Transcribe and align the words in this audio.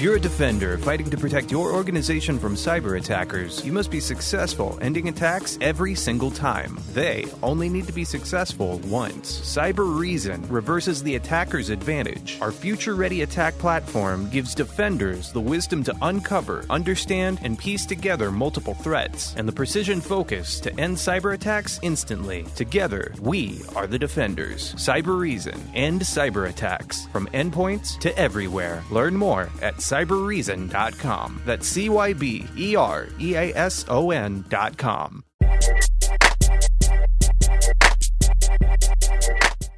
If 0.00 0.04
you're 0.04 0.16
a 0.16 0.18
defender 0.18 0.78
fighting 0.78 1.10
to 1.10 1.18
protect 1.18 1.52
your 1.52 1.74
organization 1.74 2.38
from 2.38 2.54
cyber 2.54 2.98
attackers, 2.98 3.62
you 3.66 3.70
must 3.70 3.90
be 3.90 4.00
successful 4.00 4.78
ending 4.80 5.10
attacks 5.10 5.58
every 5.60 5.94
single 5.94 6.30
time. 6.30 6.78
They 6.94 7.26
only 7.42 7.68
need 7.68 7.86
to 7.86 7.92
be 7.92 8.06
successful 8.06 8.78
once. 8.78 9.40
Cyber 9.42 9.98
Reason 9.98 10.42
reverses 10.48 11.02
the 11.02 11.16
attacker's 11.16 11.68
advantage. 11.68 12.38
Our 12.40 12.50
future 12.50 12.94
ready 12.94 13.20
attack 13.20 13.58
platform 13.58 14.30
gives 14.30 14.54
defenders 14.54 15.32
the 15.32 15.40
wisdom 15.42 15.84
to 15.84 15.94
uncover, 16.00 16.64
understand, 16.70 17.38
and 17.42 17.58
piece 17.58 17.84
together 17.84 18.30
multiple 18.30 18.72
threats, 18.72 19.34
and 19.36 19.46
the 19.46 19.52
precision 19.52 20.00
focus 20.00 20.60
to 20.60 20.80
end 20.80 20.96
cyber 20.96 21.34
attacks 21.34 21.78
instantly. 21.82 22.44
Together, 22.56 23.12
we 23.20 23.60
are 23.76 23.86
the 23.86 23.98
defenders. 23.98 24.72
Cyber 24.76 25.18
Reason. 25.18 25.60
End 25.74 26.00
cyber 26.00 26.48
attacks 26.48 27.04
from 27.08 27.26
endpoints 27.34 27.98
to 27.98 28.16
everywhere. 28.18 28.82
Learn 28.90 29.14
more 29.14 29.50
at 29.60 29.74
cyberreason.com. 29.90 31.42
That's 31.44 31.66
C 31.66 31.88
Y 31.88 32.14
B 32.14 32.46
E 32.56 32.76
R 32.76 33.08
E 33.18 33.34
A 33.36 33.66
S 33.66 33.84
O 33.88 34.12
N.com. 34.12 35.24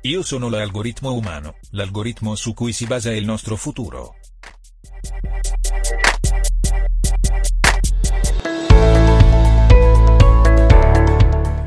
Io 0.05 0.23
sono 0.23 0.49
l'algoritmo 0.49 1.15
umano, 1.15 1.55
l'algoritmo 1.71 2.35
su 2.35 2.55
cui 2.55 2.73
si 2.73 2.87
basa 2.87 3.13
il 3.13 3.25
nostro 3.25 3.55
futuro. 3.57 4.17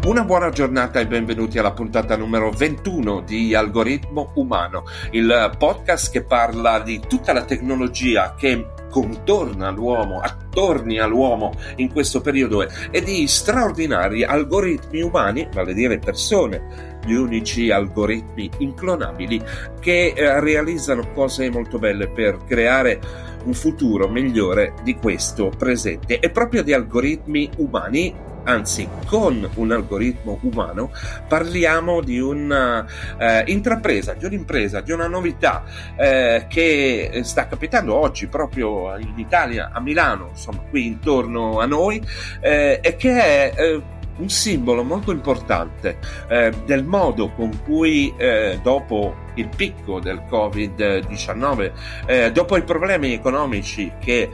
Una 0.06 0.24
buona 0.24 0.52
giornata 0.52 1.00
e 1.00 1.08
benvenuti 1.08 1.58
alla 1.58 1.74
puntata 1.74 2.16
numero 2.16 2.52
21 2.52 3.22
di 3.22 3.56
Algoritmo 3.56 4.34
Umano, 4.36 4.84
il 5.10 5.56
podcast 5.58 6.12
che 6.12 6.22
parla 6.22 6.80
di 6.80 7.02
tutta 7.08 7.34
la 7.34 7.44
tecnologia 7.44 8.36
che 8.36 8.68
contorna 8.92 9.72
l'uomo, 9.72 10.20
attorni 10.20 11.00
all'uomo 11.00 11.54
in 11.78 11.92
questo 11.92 12.22
periodo 12.22 12.68
e 12.92 13.02
di 13.02 13.26
straordinari 13.26 14.24
algoritmi 14.24 15.02
umani, 15.02 15.50
vale 15.52 15.72
a 15.72 15.74
dire 15.74 15.98
persone, 15.98 17.00
gli 17.04 17.14
unici 17.14 17.72
algoritmi 17.72 18.48
inclonabili 18.60 19.42
che 19.80 20.14
eh, 20.16 20.40
realizzano 20.40 21.14
cose 21.14 21.50
molto 21.50 21.80
belle 21.80 22.10
per 22.10 22.44
creare 22.46 23.00
un 23.44 23.56
futuro 23.56 24.08
migliore 24.08 24.76
di 24.84 24.94
questo 24.98 25.50
presente. 25.50 26.20
E 26.20 26.30
proprio 26.30 26.62
di 26.62 26.74
algoritmi 26.74 27.50
umani 27.58 28.34
anzi 28.46 28.88
con 29.06 29.48
un 29.56 29.72
algoritmo 29.72 30.40
umano 30.42 30.92
parliamo 31.28 32.02
di 32.02 32.20
un'intrapresa, 32.20 34.14
eh, 34.14 34.18
di 34.18 34.26
un'impresa, 34.26 34.82
di 34.82 34.92
una 34.92 35.08
novità 35.08 35.64
eh, 35.96 36.46
che 36.48 37.22
sta 37.24 37.48
capitando 37.48 37.94
oggi 37.96 38.28
proprio 38.28 38.96
in 38.98 39.14
Italia, 39.18 39.72
a 39.74 39.80
Milano, 39.80 40.30
insomma 40.30 40.62
qui 40.70 40.88
intorno 40.88 41.60
a 41.60 41.66
noi 41.66 42.02
eh, 42.42 42.80
e 42.82 42.96
che 42.96 43.12
è 43.12 43.54
eh, 43.56 43.82
un 44.18 44.30
simbolo 44.30 44.84
molto 44.84 45.12
importante 45.12 45.98
eh, 46.28 46.52
del 46.66 46.86
modo 46.86 47.32
con 47.32 47.64
cui 47.64 48.14
eh, 48.18 48.60
dopo 48.62 49.24
il 49.36 49.50
picco 49.54 50.00
del 50.00 50.24
Covid-19, 50.30 51.72
eh, 52.06 52.32
dopo 52.32 52.56
i 52.56 52.64
problemi 52.64 53.14
economici 53.14 53.92
che 54.00 54.30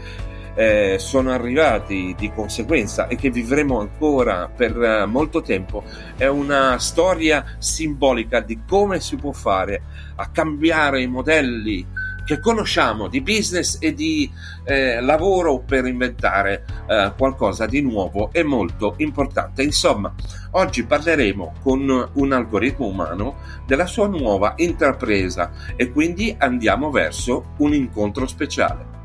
eh, 0.55 0.97
sono 0.99 1.31
arrivati 1.31 2.15
di 2.17 2.31
conseguenza 2.31 3.07
e 3.07 3.15
che 3.15 3.29
vivremo 3.29 3.79
ancora 3.79 4.49
per 4.49 4.81
eh, 4.81 5.05
molto 5.05 5.41
tempo, 5.41 5.83
è 6.17 6.27
una 6.27 6.77
storia 6.79 7.55
simbolica 7.57 8.39
di 8.39 8.61
come 8.67 8.99
si 8.99 9.15
può 9.15 9.31
fare 9.31 9.83
a 10.15 10.29
cambiare 10.29 11.01
i 11.01 11.07
modelli 11.07 11.85
che 12.23 12.39
conosciamo 12.39 13.07
di 13.07 13.21
business 13.21 13.77
e 13.81 13.93
di 13.93 14.31
eh, 14.63 15.01
lavoro 15.01 15.59
per 15.59 15.85
inventare 15.85 16.65
eh, 16.87 17.11
qualcosa 17.17 17.65
di 17.65 17.81
nuovo 17.81 18.29
e 18.31 18.43
molto 18.43 18.93
importante. 18.97 19.63
Insomma, 19.63 20.13
oggi 20.51 20.85
parleremo 20.85 21.55
con 21.61 22.09
un 22.13 22.31
algoritmo 22.31 22.87
umano 22.87 23.37
della 23.65 23.85
sua 23.85 24.07
nuova 24.07 24.53
intrapresa 24.57 25.51
e 25.75 25.91
quindi 25.91 26.33
andiamo 26.37 26.89
verso 26.89 27.53
un 27.57 27.73
incontro 27.73 28.27
speciale. 28.27 29.00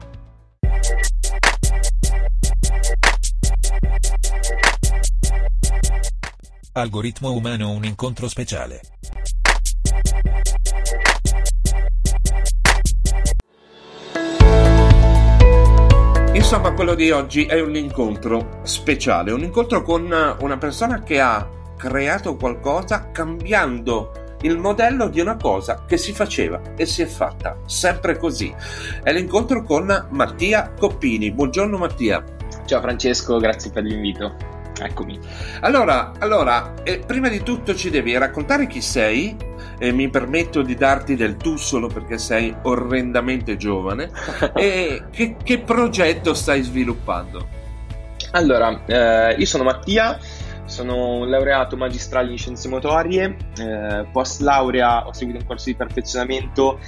Algoritmo 6.79 7.33
umano 7.33 7.71
un 7.71 7.87
incontro 7.87 8.29
speciale. 8.29 8.83
Insomma, 16.35 16.73
quello 16.75 16.95
di 16.95 17.11
oggi 17.11 17.47
è 17.47 17.59
un 17.63 17.75
incontro 17.77 18.61
speciale, 18.65 19.33
un 19.33 19.43
incontro 19.43 19.81
con 19.81 20.03
una 20.03 20.59
persona 20.59 21.03
che 21.03 21.19
ha 21.19 21.49
creato 21.79 22.37
qualcosa 22.37 23.11
cambiando 23.11 24.37
il 24.43 24.59
modello 24.59 25.09
di 25.09 25.21
una 25.21 25.37
cosa 25.37 25.85
che 25.87 25.97
si 25.97 26.13
faceva 26.13 26.61
e 26.77 26.85
si 26.85 27.01
è 27.01 27.07
fatta 27.07 27.57
sempre 27.65 28.19
così. 28.19 28.55
È 29.03 29.11
l'incontro 29.15 29.63
con 29.63 30.09
Mattia 30.11 30.75
Coppini. 30.79 31.33
Buongiorno 31.33 31.79
Mattia. 31.79 32.23
Ciao 32.67 32.83
Francesco, 32.83 33.39
grazie 33.39 33.71
per 33.71 33.83
l'invito. 33.83 34.56
Eccomi. 34.79 35.19
Allora, 35.61 36.13
allora 36.19 36.75
eh, 36.83 36.99
prima 36.99 37.29
di 37.29 37.43
tutto 37.43 37.75
ci 37.75 37.91
devi 37.91 38.17
raccontare 38.17 38.67
chi 38.67 38.81
sei. 38.81 39.55
E 39.79 39.93
mi 39.93 40.09
permetto 40.09 40.63
di 40.63 40.75
darti 40.75 41.17
del 41.17 41.37
tu 41.37 41.57
solo 41.57 41.89
perché 41.89 42.17
sei 42.17 42.55
orrendamente 42.63 43.59
giovane. 43.59 44.11
e 44.57 45.05
che, 45.11 45.37
che, 45.43 45.59
progetto 45.59 46.33
stai 46.33 46.63
sviluppando? 46.63 47.47
Allora, 48.31 48.85
eh, 48.87 49.35
io 49.39 49.45
sono 49.45 49.65
Mattia, 49.65 50.19
sono 50.65 51.19
un 51.19 51.29
laureato 51.29 51.77
magistrale 51.77 52.31
in 52.31 52.39
scienze 52.39 52.69
motorie. 52.69 53.37
Eh, 53.59 54.07
post 54.11 54.41
laurea 54.41 55.07
ho 55.07 55.13
seguito 55.13 55.41
un 55.41 55.47
corso 55.47 55.67
di 55.67 55.75
perfezionamento 55.75 56.79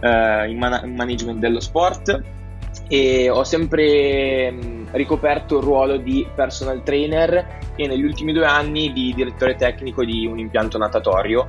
eh, 0.00 0.48
in, 0.48 0.58
man- 0.58 0.80
in 0.84 0.94
management 0.94 1.38
dello 1.38 1.60
sport 1.60 2.20
e 2.88 3.28
ho 3.28 3.44
sempre 3.44 4.50
mm, 4.52 4.77
ricoperto 4.92 5.58
il 5.58 5.64
ruolo 5.64 5.96
di 5.96 6.26
personal 6.34 6.82
trainer 6.82 7.58
e 7.76 7.86
negli 7.86 8.04
ultimi 8.04 8.32
due 8.32 8.46
anni 8.46 8.92
di 8.92 9.12
direttore 9.14 9.56
tecnico 9.56 10.04
di 10.04 10.26
un 10.26 10.38
impianto 10.38 10.78
natatorio, 10.78 11.46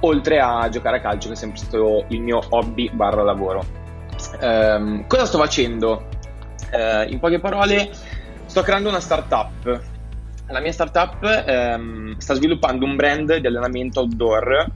oltre 0.00 0.40
a 0.40 0.68
giocare 0.68 0.98
a 0.98 1.00
calcio 1.00 1.28
che 1.28 1.34
è 1.34 1.36
sempre 1.36 1.58
stato 1.58 2.04
il 2.08 2.20
mio 2.20 2.40
hobby 2.50 2.90
barra 2.90 3.22
lavoro. 3.22 3.64
Um, 4.40 5.06
cosa 5.06 5.26
sto 5.26 5.38
facendo? 5.38 6.08
Uh, 6.72 7.10
in 7.10 7.18
poche 7.18 7.38
parole, 7.38 7.90
sto 8.46 8.62
creando 8.62 8.88
una 8.88 9.00
startup. 9.00 9.80
La 10.46 10.60
mia 10.60 10.72
startup 10.72 11.44
um, 11.46 12.16
sta 12.16 12.34
sviluppando 12.34 12.84
un 12.84 12.96
brand 12.96 13.36
di 13.36 13.46
allenamento 13.46 14.00
outdoor 14.00 14.66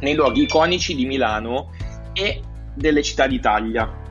nei 0.00 0.14
luoghi 0.14 0.42
iconici 0.42 0.94
di 0.94 1.06
Milano 1.06 1.70
e 2.12 2.42
delle 2.74 3.02
città 3.02 3.26
d'Italia 3.26 4.04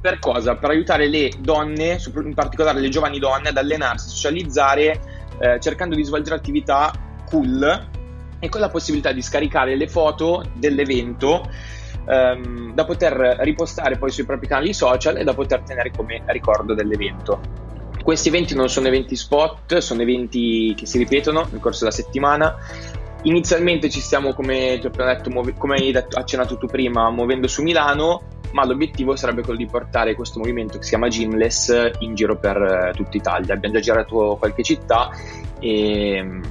per 0.00 0.18
cosa? 0.18 0.56
Per 0.56 0.70
aiutare 0.70 1.08
le 1.08 1.30
donne, 1.38 1.98
in 2.24 2.34
particolare 2.34 2.80
le 2.80 2.88
giovani 2.88 3.18
donne, 3.18 3.50
ad 3.50 3.56
allenarsi, 3.56 4.08
socializzare, 4.08 5.00
eh, 5.38 5.60
cercando 5.60 5.94
di 5.94 6.04
svolgere 6.04 6.36
attività 6.36 6.92
cool 7.28 7.88
e 8.38 8.48
con 8.48 8.60
la 8.60 8.70
possibilità 8.70 9.12
di 9.12 9.22
scaricare 9.22 9.76
le 9.76 9.86
foto 9.86 10.42
dell'evento 10.54 11.48
ehm, 12.08 12.74
da 12.74 12.84
poter 12.84 13.36
ripostare 13.40 13.98
poi 13.98 14.10
sui 14.10 14.24
propri 14.24 14.46
canali 14.46 14.72
social 14.72 15.18
e 15.18 15.24
da 15.24 15.34
poter 15.34 15.60
tenere 15.60 15.90
come 15.94 16.22
ricordo 16.26 16.74
dell'evento. 16.74 17.68
Questi 18.02 18.28
eventi 18.28 18.54
non 18.54 18.70
sono 18.70 18.88
eventi 18.88 19.14
spot, 19.14 19.76
sono 19.78 20.00
eventi 20.00 20.74
che 20.74 20.86
si 20.86 20.96
ripetono 20.96 21.46
nel 21.50 21.60
corso 21.60 21.80
della 21.80 21.94
settimana. 21.94 22.56
Inizialmente 23.24 23.90
ci 23.90 24.00
stiamo, 24.00 24.32
come 24.32 24.78
detto, 24.80 25.30
come 25.58 25.76
hai 25.76 25.92
detto, 25.92 26.18
accennato 26.18 26.56
tu 26.56 26.66
prima, 26.66 27.10
muovendo 27.10 27.46
su 27.46 27.62
Milano 27.62 28.29
ma 28.52 28.64
l'obiettivo 28.64 29.16
sarebbe 29.16 29.42
quello 29.42 29.58
di 29.58 29.66
portare 29.66 30.14
questo 30.14 30.38
movimento 30.38 30.78
che 30.78 30.82
si 30.82 30.90
chiama 30.90 31.08
Gymless 31.08 31.90
in 32.00 32.14
giro 32.14 32.36
per 32.36 32.56
eh, 32.56 32.92
tutta 32.94 33.16
Italia. 33.16 33.54
Abbiamo 33.54 33.74
già 33.74 33.80
girato 33.80 34.36
qualche 34.38 34.62
città 34.62 35.10
e 35.58 36.22
mm, 36.22 36.42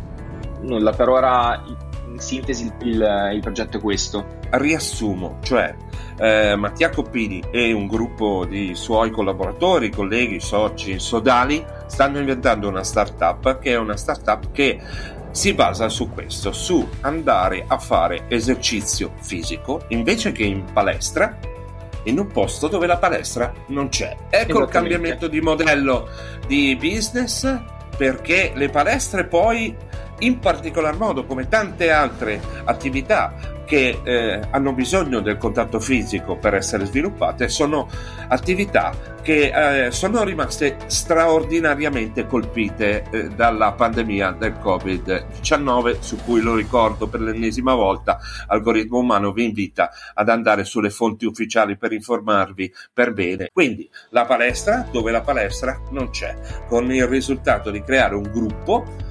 nulla, 0.62 0.92
per 0.92 1.10
ora 1.10 1.64
in 2.08 2.20
sintesi 2.20 2.72
il, 2.84 3.32
il 3.34 3.40
progetto 3.42 3.78
è 3.78 3.82
questo. 3.82 4.38
Riassumo, 4.50 5.38
cioè 5.42 5.76
eh, 6.18 6.56
Mattia 6.56 6.90
Coppini 6.90 7.42
e 7.52 7.72
un 7.72 7.88
gruppo 7.88 8.46
di 8.46 8.76
suoi 8.76 9.10
collaboratori, 9.10 9.90
colleghi, 9.90 10.40
soci, 10.40 11.00
sodali 11.00 11.64
stanno 11.88 12.20
inventando 12.20 12.68
una 12.68 12.84
startup 12.84 13.60
che 13.60 13.72
è 13.72 13.78
una 13.78 13.96
startup 13.96 14.52
che 14.52 14.80
si 15.32 15.54
basa 15.54 15.90
su 15.90 16.10
questo, 16.10 16.52
su 16.52 16.88
andare 17.02 17.64
a 17.68 17.78
fare 17.78 18.26
esercizio 18.28 19.12
fisico 19.20 19.84
invece 19.90 20.32
che 20.32 20.44
in 20.44 20.66
palestra 20.74 21.38
in 22.10 22.20
un 22.20 22.28
posto 22.28 22.68
dove 22.68 22.88
la 22.88 22.98
palestra 22.98 23.52
non 23.68 23.90
c'è. 23.90 24.16
Ecco 24.30 24.64
il 24.64 24.70
cambiamento 24.70 25.28
di 25.28 25.42
modello 25.42 26.10
di 26.48 26.76
business 26.76 27.62
perché 27.96 28.52
le 28.56 28.70
palestre 28.70 29.26
poi 29.26 29.76
in 30.20 30.40
particolar 30.40 30.98
modo 30.98 31.26
come 31.26 31.48
tante 31.48 31.92
altre 31.92 32.42
attività 32.66 33.59
che 33.70 34.00
eh, 34.04 34.40
hanno 34.50 34.74
bisogno 34.74 35.20
del 35.20 35.38
contatto 35.38 35.80
fisico 35.80 36.38
per 36.38 36.56
essere 36.56 36.86
sviluppate 36.86 37.50
sono 37.50 37.88
attività 38.28 39.18
che 39.22 39.86
eh, 39.86 39.92
sono 39.92 40.24
rimaste 40.24 40.78
straordinariamente 40.88 42.26
colpite 42.26 43.04
eh, 43.12 43.28
dalla 43.28 43.74
pandemia 43.74 44.32
del 44.32 44.54
Covid-19 44.54 46.00
su 46.00 46.18
cui 46.24 46.42
lo 46.42 46.56
ricordo 46.56 47.08
per 47.08 47.22
l'ennesima 47.22 47.76
volta 47.76 48.18
Algoritmo 48.48 48.98
Umano 48.98 49.32
vi 49.34 49.44
invita 49.44 49.92
ad 50.16 50.30
andare 50.30 50.64
sulle 50.64 50.90
fonti 50.90 51.26
ufficiali 51.26 51.78
per 51.78 51.92
informarvi 51.92 52.74
per 52.92 53.14
bene. 53.14 53.50
Quindi 53.54 53.88
la 54.10 54.26
palestra 54.26 54.88
dove 54.92 55.12
la 55.12 55.22
palestra 55.22 55.80
non 55.92 56.10
c'è, 56.10 56.36
con 56.68 56.92
il 56.92 57.06
risultato 57.06 57.70
di 57.70 57.84
creare 57.84 58.16
un 58.16 58.32
gruppo 58.34 59.09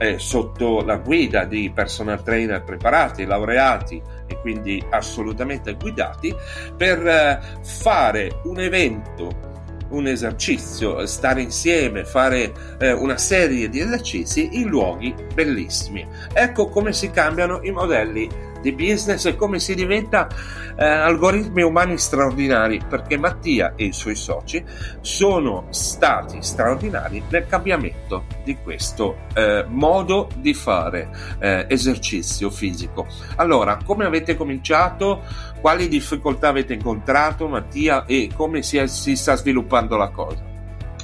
eh, 0.00 0.18
sotto 0.18 0.82
la 0.82 0.96
guida 0.96 1.44
di 1.44 1.70
personal 1.74 2.22
trainer 2.22 2.64
preparati, 2.64 3.26
laureati 3.26 4.00
e 4.26 4.40
quindi 4.40 4.82
assolutamente 4.88 5.74
guidati 5.74 6.34
per 6.74 7.06
eh, 7.06 7.40
fare 7.62 8.40
un 8.44 8.60
evento 8.60 9.48
un 9.90 10.06
esercizio, 10.06 11.04
stare 11.04 11.42
insieme, 11.42 12.04
fare 12.04 12.52
eh, 12.78 12.92
una 12.92 13.16
serie 13.16 13.68
di 13.68 13.80
esercizi 13.80 14.60
in 14.60 14.68
luoghi 14.68 15.12
bellissimi. 15.34 16.06
Ecco 16.32 16.68
come 16.68 16.92
si 16.92 17.10
cambiano 17.10 17.58
i 17.64 17.72
modelli 17.72 18.28
di 18.60 18.72
business 18.72 19.26
e 19.26 19.36
come 19.36 19.58
si 19.58 19.74
diventa 19.74 20.28
eh, 20.76 20.84
algoritmi 20.84 21.62
umani 21.62 21.98
straordinari 21.98 22.80
perché 22.88 23.16
Mattia 23.16 23.74
e 23.76 23.84
i 23.84 23.92
suoi 23.92 24.14
soci 24.14 24.64
sono 25.00 25.66
stati 25.70 26.42
straordinari 26.42 27.22
nel 27.28 27.46
cambiamento 27.46 28.24
di 28.44 28.56
questo 28.62 29.18
eh, 29.34 29.64
modo 29.68 30.28
di 30.36 30.54
fare 30.54 31.10
eh, 31.38 31.66
esercizio 31.68 32.50
fisico. 32.50 33.06
Allora, 33.36 33.78
come 33.84 34.04
avete 34.04 34.36
cominciato? 34.36 35.22
Quali 35.60 35.88
difficoltà 35.88 36.48
avete 36.48 36.74
incontrato 36.74 37.48
Mattia 37.48 38.04
e 38.06 38.30
come 38.34 38.62
si, 38.62 38.78
è, 38.78 38.86
si 38.86 39.16
sta 39.16 39.36
sviluppando 39.36 39.96
la 39.96 40.08
cosa? 40.08 40.48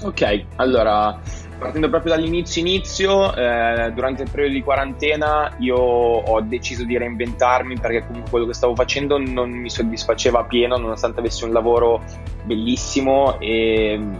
Ok, 0.02 0.44
allora 0.56 1.19
Partendo 1.58 1.88
proprio 1.88 2.14
dall'inizio 2.14 2.61
inizio, 2.61 3.35
eh, 3.35 3.91
durante 3.94 4.25
il 4.25 4.31
periodo 4.31 4.53
di 4.53 4.62
quarantena 4.62 5.55
io 5.58 5.76
ho 5.76 6.41
deciso 6.43 6.85
di 6.85 6.99
reinventarmi 6.99 7.79
perché 7.79 8.06
comunque 8.06 8.31
quello 8.31 8.47
che 8.47 8.53
stavo 8.53 8.75
facendo 8.75 9.17
non 9.19 9.50
mi 9.50 9.70
soddisfaceva 9.70 10.44
pieno 10.44 10.76
nonostante 10.76 11.20
avessi 11.20 11.44
un 11.44 11.53
lavoro 11.53 12.03
bellissimo 12.44 13.41
e 13.41 13.97
mm, 13.99 14.14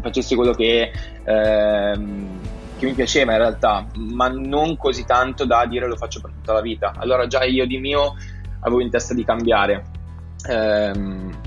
facessi 0.00 0.34
quello 0.34 0.52
che, 0.52 0.90
eh, 1.22 1.98
che 2.76 2.86
mi 2.86 2.92
piaceva 2.92 3.32
in 3.32 3.38
realtà, 3.38 3.86
ma 3.94 4.26
non 4.26 4.76
così 4.76 5.04
tanto 5.04 5.44
da 5.44 5.64
dire 5.66 5.86
lo 5.86 5.96
faccio 5.96 6.20
per 6.20 6.32
tutta 6.32 6.54
la 6.54 6.60
vita. 6.60 6.92
Allora 6.96 7.28
già 7.28 7.44
io 7.44 7.66
di 7.66 7.78
mio 7.78 8.14
avevo 8.60 8.80
in 8.80 8.90
testa 8.90 9.14
di 9.14 9.24
cambiare. 9.24 9.84
Eh, 10.46 10.92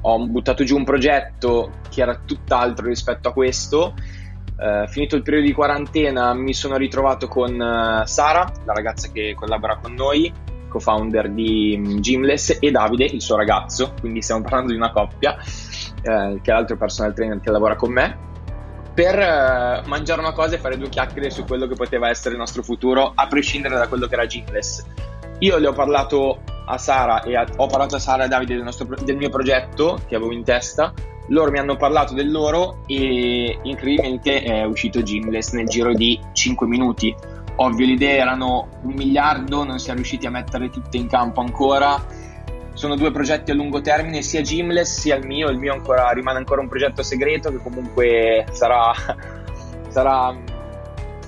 ho 0.01 0.25
buttato 0.25 0.63
giù 0.63 0.77
un 0.77 0.85
progetto 0.85 1.71
che 1.89 2.01
era 2.01 2.15
tutt'altro 2.15 2.87
rispetto 2.87 3.27
a 3.27 3.33
questo 3.33 3.93
Uh, 4.57 4.87
finito 4.87 5.15
il 5.15 5.21
periodo 5.21 5.45
di 5.45 5.53
quarantena 5.53 6.33
mi 6.33 6.51
sono 6.51 6.77
ritrovato 6.77 7.27
con 7.27 7.53
uh, 7.53 8.05
Sara, 8.07 8.51
la 8.65 8.73
ragazza 8.73 9.09
che 9.11 9.35
collabora 9.35 9.77
con 9.77 9.93
noi, 9.93 10.33
co-founder 10.67 11.29
di 11.29 11.75
um, 11.77 11.99
Gymless, 11.99 12.57
e 12.59 12.71
Davide, 12.71 13.05
il 13.05 13.21
suo 13.21 13.35
ragazzo, 13.35 13.93
quindi 13.99 14.23
stiamo 14.23 14.41
parlando 14.41 14.71
di 14.71 14.77
una 14.77 14.91
coppia, 14.91 15.35
uh, 15.35 16.41
che 16.41 16.51
è 16.51 16.53
l'altro 16.53 16.75
personal 16.75 17.13
trainer 17.13 17.39
che 17.39 17.51
lavora 17.51 17.75
con 17.75 17.91
me, 17.91 18.17
per 18.95 19.83
mangiare 19.85 20.21
una 20.21 20.33
cosa 20.33 20.55
e 20.55 20.57
fare 20.57 20.75
due 20.75 20.89
chiacchiere 20.89 21.29
su 21.29 21.45
quello 21.45 21.67
che 21.67 21.75
poteva 21.75 22.09
essere 22.09 22.33
il 22.33 22.39
nostro 22.39 22.63
futuro, 22.63 23.11
a 23.13 23.27
prescindere 23.27 23.75
da 23.75 23.87
quello 23.87 24.07
che 24.07 24.15
era 24.15 24.25
Gymless. 24.25 24.83
Io 25.39 25.57
le 25.59 25.67
ho 25.67 25.73
parlato 25.73 26.41
a 26.65 26.79
Sara 26.79 27.21
e 27.21 27.35
a, 27.35 27.45
ho 27.57 27.67
parlato 27.67 27.97
a 27.97 27.99
Sara 27.99 28.25
e 28.25 28.27
Davide 28.27 28.55
del, 28.55 28.63
nostro, 28.63 28.87
del 29.03 29.17
mio 29.17 29.29
progetto 29.29 29.99
che 30.07 30.15
avevo 30.15 30.33
in 30.33 30.43
testa 30.43 30.91
loro 31.27 31.51
mi 31.51 31.59
hanno 31.59 31.75
parlato 31.75 32.13
del 32.13 32.31
loro 32.31 32.79
e 32.85 33.59
incredibilmente 33.63 34.41
è 34.41 34.63
uscito 34.63 35.01
Gymless 35.01 35.51
nel 35.51 35.67
giro 35.67 35.93
di 35.93 36.19
5 36.31 36.67
minuti. 36.67 37.13
Ovvio, 37.59 37.85
le 37.85 37.93
idee 37.93 38.17
erano 38.17 38.67
un 38.83 38.93
miliardo, 38.93 39.63
non 39.63 39.79
siamo 39.79 39.97
riusciti 39.97 40.27
a 40.27 40.29
mettere 40.29 40.69
tutte 40.69 40.97
in 40.97 41.07
campo 41.07 41.41
ancora. 41.41 42.05
Sono 42.73 42.95
due 42.95 43.11
progetti 43.11 43.51
a 43.51 43.55
lungo 43.55 43.81
termine, 43.81 44.21
sia 44.21 44.41
Gymless 44.41 44.99
sia 44.99 45.15
il 45.15 45.25
mio. 45.25 45.49
Il 45.49 45.57
mio 45.57 45.73
ancora, 45.73 46.09
rimane 46.11 46.37
ancora 46.37 46.61
un 46.61 46.67
progetto 46.67 47.01
segreto 47.01 47.49
che 47.49 47.57
comunque 47.57 48.45
sarà, 48.51 48.93
sarà 49.89 50.35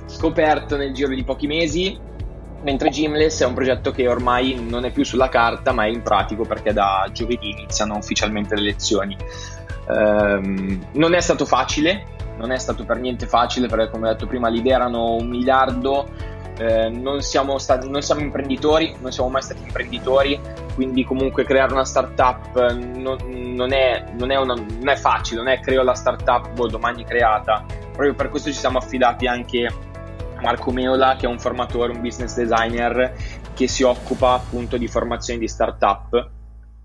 scoperto 0.05 0.77
nel 0.77 0.93
giro 0.93 1.13
di 1.13 1.23
pochi 1.23 1.47
mesi. 1.47 2.07
Mentre 2.61 2.89
Gymless 2.89 3.41
è 3.41 3.45
un 3.45 3.53
progetto 3.53 3.91
che 3.91 4.07
ormai 4.07 4.63
non 4.67 4.85
è 4.85 4.91
più 4.91 5.03
sulla 5.03 5.29
carta, 5.29 5.71
ma 5.71 5.85
è 5.85 5.87
in 5.87 6.03
pratico 6.03 6.43
perché 6.43 6.73
da 6.73 7.09
giovedì 7.11 7.49
iniziano 7.49 7.97
ufficialmente 7.97 8.55
le 8.55 8.61
lezioni. 8.61 9.17
Um, 9.89 10.85
non 10.93 11.15
è 11.15 11.19
stato 11.19 11.45
facile, 11.45 12.05
non 12.37 12.51
è 12.51 12.57
stato 12.59 12.85
per 12.85 12.99
niente 12.99 13.25
facile 13.25 13.67
perché 13.67 13.89
come 13.89 14.07
ho 14.07 14.11
detto 14.11 14.27
prima 14.27 14.47
l'idea 14.47 14.75
erano 14.75 15.15
un 15.15 15.27
miliardo, 15.27 16.07
eh, 16.59 16.89
non, 16.89 17.21
siamo 17.21 17.57
stati, 17.57 17.89
non 17.89 18.01
siamo 18.01 18.21
imprenditori, 18.21 18.95
non 18.99 19.11
siamo 19.11 19.29
mai 19.29 19.41
stati 19.41 19.63
imprenditori, 19.63 20.39
quindi 20.75 21.03
comunque 21.03 21.43
creare 21.43 21.73
una 21.73 21.85
startup 21.85 22.71
non, 22.71 23.17
non, 23.27 23.73
è, 23.73 24.05
non, 24.17 24.29
è, 24.29 24.37
una, 24.37 24.53
non 24.53 24.89
è, 24.89 24.95
facile, 24.95 25.41
non 25.41 25.49
è 25.49 25.59
creo 25.59 25.81
la 25.83 25.95
startup 25.95 26.51
boh, 26.51 26.67
domani 26.67 27.03
creata, 27.03 27.65
proprio 27.91 28.13
per 28.13 28.29
questo 28.29 28.51
ci 28.51 28.59
siamo 28.59 28.77
affidati 28.77 29.25
anche 29.25 29.65
a 29.65 30.41
Marco 30.41 30.71
Meola 30.71 31.15
che 31.15 31.25
è 31.25 31.29
un 31.29 31.39
formatore, 31.39 31.93
un 31.93 32.01
business 32.01 32.35
designer 32.35 33.13
che 33.55 33.67
si 33.67 33.83
occupa 33.83 34.33
appunto 34.33 34.77
di 34.77 34.87
formazione 34.87 35.39
di 35.39 35.47
startup, 35.47 36.29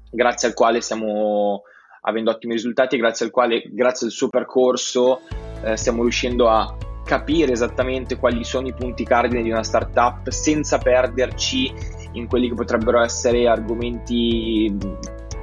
grazie 0.09 0.49
al 0.49 0.55
quale 0.55 0.81
siamo 0.81 1.63
avendo 2.07 2.31
ottimi 2.31 2.55
risultati 2.55 2.97
grazie 2.97 3.27
al 3.27 3.33
quale, 3.33 3.63
grazie 3.67 4.07
al 4.07 4.13
suo 4.13 4.29
percorso, 4.29 5.21
eh, 5.63 5.77
stiamo 5.77 6.03
riuscendo 6.03 6.49
a 6.49 6.77
capire 7.05 7.53
esattamente 7.53 8.17
quali 8.17 8.45
sono 8.45 8.67
i 8.67 8.73
punti 8.73 9.05
cardine 9.05 9.43
di 9.43 9.51
una 9.51 9.63
startup 9.63 10.29
senza 10.31 10.79
perderci 10.79 11.73
in 12.13 12.27
quelli 12.27 12.49
che 12.49 12.55
potrebbero 12.55 13.03
essere 13.03 13.47
argomenti 13.47 14.75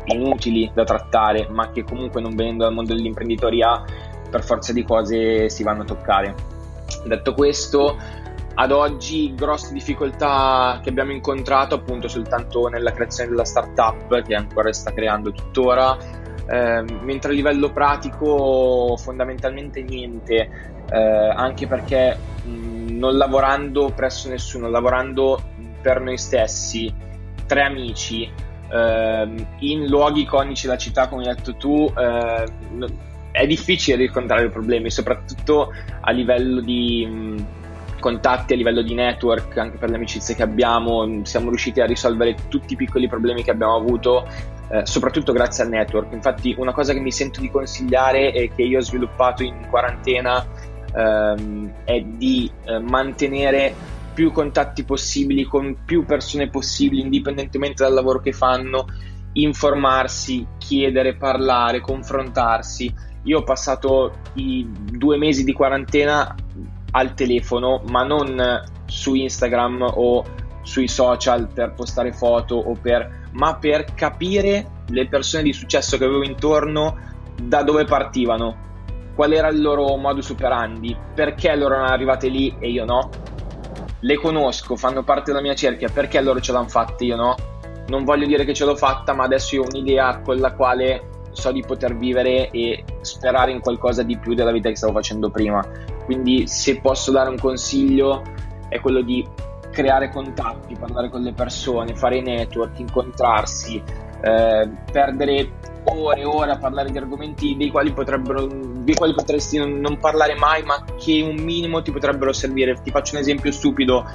inutili 0.06 0.72
da 0.74 0.84
trattare, 0.84 1.48
ma 1.50 1.72
che 1.72 1.84
comunque 1.84 2.22
non 2.22 2.36
venendo 2.36 2.64
dal 2.64 2.74
mondo 2.74 2.94
dell'imprenditoria 2.94 3.84
per 4.30 4.44
forza 4.44 4.74
di 4.74 4.84
cose 4.84 5.50
si 5.50 5.64
vanno 5.64 5.82
a 5.82 5.86
toccare. 5.86 6.34
Detto 7.06 7.34
questo, 7.34 7.98
ad 8.54 8.72
oggi 8.72 9.34
grosse 9.36 9.74
difficoltà 9.74 10.80
che 10.84 10.90
abbiamo 10.90 11.12
incontrato 11.12 11.76
appunto 11.76 12.08
soltanto 12.08 12.68
nella 12.68 12.92
creazione 12.92 13.30
della 13.30 13.46
startup 13.46 14.22
che 14.24 14.36
ancora 14.36 14.72
sta 14.74 14.92
creando 14.94 15.32
tuttora 15.32 16.20
eh, 16.48 16.84
mentre 17.02 17.32
a 17.32 17.34
livello 17.34 17.72
pratico 17.72 18.96
fondamentalmente 18.98 19.82
niente, 19.82 20.50
eh, 20.90 21.34
anche 21.36 21.68
perché 21.68 22.18
mh, 22.44 22.98
non 22.98 23.18
lavorando 23.18 23.92
presso 23.96 24.30
nessuno, 24.30 24.70
lavorando 24.70 25.42
per 25.82 26.02
noi 26.02 26.18
stessi, 26.18 26.94
tre 27.46 27.64
amici, 27.64 28.30
eh, 28.72 29.48
in 29.60 29.86
luoghi 29.88 30.22
iconici 30.22 30.68
della 30.68 30.78
città, 30.78 31.08
come 31.08 31.28
hai 31.28 31.36
detto 31.36 31.56
tu, 31.56 31.92
eh, 31.98 32.46
è 33.32 33.48
difficile 33.48 33.98
riscontrare 33.98 34.50
problemi, 34.50 34.90
soprattutto 34.90 35.72
a 36.02 36.12
livello 36.12 36.62
di... 36.62 37.06
Mh, 37.06 37.60
contatti 38.02 38.54
a 38.54 38.56
livello 38.58 38.82
di 38.82 38.94
network, 38.94 39.56
anche 39.58 39.78
per 39.78 39.90
le 39.90 39.96
amicizie 39.96 40.36
che 40.36 40.44
abbiamo, 40.44 41.24
siamo 41.24 41.50
riusciti 41.50 41.80
a 41.80 41.86
risolvere 41.86 42.36
tutti 42.50 42.74
i 42.74 42.76
piccoli 42.76 43.08
problemi 43.08 43.44
che 43.44 43.52
abbiamo 43.52 43.76
avuto 43.76 44.28
eh, 44.72 44.86
soprattutto 44.86 45.34
grazie 45.34 45.66
al 45.66 45.70
network. 45.70 46.14
Infatti, 46.14 46.56
una 46.58 46.72
cosa 46.72 46.94
che 46.94 47.02
mi 47.02 47.12
sento 47.12 47.42
di 47.42 47.50
consigliare 47.50 48.32
e 48.32 48.52
che 48.56 48.62
io 48.62 48.78
ho 48.80 48.82
sviluppato 48.82 49.44
in 49.44 49.68
quarantena 49.70 50.46
ehm, 50.96 51.74
è 51.84 52.02
di 52.02 52.50
eh, 52.64 52.80
mantenere 52.80 53.74
più 54.14 54.32
contatti 54.32 54.84
possibili 54.84 55.44
con 55.44 55.78
più 55.86 56.06
persone 56.06 56.50
possibili, 56.50 57.02
indipendentemente 57.02 57.84
dal 57.84 57.94
lavoro 57.94 58.22
che 58.22 58.32
fanno, 58.32 58.86
informarsi, 59.34 60.46
chiedere, 60.58 61.16
parlare, 61.16 61.82
confrontarsi. 61.82 62.94
Io 63.24 63.40
ho 63.40 63.44
passato 63.44 64.20
i 64.36 64.66
due 64.70 65.18
mesi 65.18 65.44
di 65.44 65.54
quarantena 65.54 66.34
al 66.92 67.14
telefono, 67.14 67.84
ma 67.90 68.04
non 68.04 68.64
su 68.86 69.16
Instagram 69.16 69.92
o 69.96 70.24
sui 70.62 70.88
social 70.88 71.48
per 71.54 71.74
postare 71.74 72.14
foto 72.14 72.56
o 72.56 72.74
per 72.80 73.21
ma 73.32 73.56
per 73.56 73.94
capire 73.94 74.84
le 74.88 75.08
persone 75.08 75.44
di 75.44 75.54
successo 75.54 75.98
che 75.98 76.06
avevo 76.06 76.24
intorno 76.24 76.98
da 77.42 77.64
dove 77.64 77.86
partivano, 77.86 78.70
qual 79.16 79.34
era 79.34 79.48
il 79.50 79.62
loro 79.62 79.96
modus 79.98 80.30
operandi, 80.30 80.96
perché 81.14 81.56
loro 81.56 81.76
erano 81.76 81.94
arrivate 81.94 82.28
lì 82.28 82.56
e 82.60 82.70
io 82.70 82.86
no. 82.86 83.10
Le 84.00 84.16
conosco, 84.16 84.76
fanno 84.76 85.04
parte 85.04 85.32
della 85.32 85.44
mia 85.44 85.54
cerchia, 85.54 85.90
perché 85.90 86.20
loro 86.22 86.40
ce 86.40 86.52
l'hanno 86.52 86.68
fatta 86.68 87.04
e 87.04 87.06
io 87.06 87.16
no. 87.16 87.36
Non 87.88 88.04
voglio 88.04 88.26
dire 88.26 88.46
che 88.46 88.54
ce 88.54 88.66
l'ho 88.66 88.76
fatta, 88.76 89.14
ma 89.14 89.24
adesso 89.24 89.56
io 89.56 89.64
ho 89.64 89.68
un'idea 89.72 90.22
con 90.22 90.38
la 90.38 90.54
quale 90.54 91.10
so 91.32 91.52
di 91.52 91.64
poter 91.66 91.96
vivere 91.96 92.50
e 92.52 92.84
sperare 93.02 93.52
in 93.52 93.62
qualcosa 93.62 94.04
di 94.04 94.18
più 94.18 94.34
della 94.34 94.52
vita 94.52 94.70
che 94.70 94.76
stavo 94.76 94.94
facendo 94.94 95.30
prima. 95.30 95.66
Quindi 96.06 96.48
se 96.48 96.80
posso 96.82 97.12
dare 97.12 97.30
un 97.30 97.38
consiglio 97.38 98.24
è 98.70 98.80
quello 98.80 99.02
di 99.02 99.26
creare 99.72 100.10
contatti, 100.10 100.76
parlare 100.76 101.10
con 101.10 101.22
le 101.22 101.34
persone, 101.34 101.96
fare 101.96 102.22
network, 102.22 102.80
incontrarsi, 102.80 103.82
eh, 104.22 104.70
perdere 104.92 105.50
ore 105.84 106.22
e 106.22 106.26
ore 106.26 106.52
a 106.52 106.58
parlare 106.58 106.92
di 106.92 106.98
argomenti 106.98 107.56
dei 107.58 107.70
quali, 107.70 107.94
dei 107.94 108.96
quali 108.96 109.14
potresti 109.14 109.58
non, 109.58 109.98
parlare 110.00 110.36
mai, 110.36 110.64
ma 110.64 110.84
che 111.00 111.22
un 111.22 111.44
minimo 111.44 111.82
ti 111.82 111.92
potrebbero 111.92 112.34
servire. 112.34 112.80
Ti 112.82 112.92
faccio 112.92 113.16
un 113.16 113.22
esempio 113.22 113.52
stupido. 113.52 114.06